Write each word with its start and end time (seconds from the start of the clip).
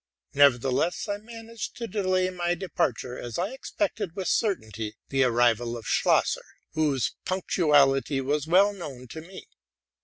Nevertheless, 0.33 1.07
I 1.07 1.17
managed 1.19 1.75
to 1.77 1.85
delay 1.85 2.31
my 2.31 2.55
departure, 2.55 3.19
as 3.19 3.37
I 3.37 3.49
expected 3.51 4.15
with 4.15 4.29
certainty 4.29 4.95
the 5.09 5.23
arrival 5.23 5.77
of 5.77 5.85
Schlosser, 5.85 6.47
whose 6.73 7.13
punctuality 7.23 8.19
was 8.19 8.47
well 8.47 8.73
known 8.73 9.07
to 9.09 9.21
me. 9.21 9.45